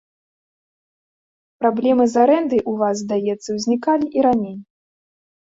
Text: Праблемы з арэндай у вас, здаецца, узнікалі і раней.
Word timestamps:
Праблемы 1.63 2.07
з 2.15 2.23
арэндай 2.23 2.61
у 2.73 2.75
вас, 2.81 2.95
здаецца, 3.05 3.49
узнікалі 3.59 4.07
і 4.19 4.27
раней. 4.29 4.57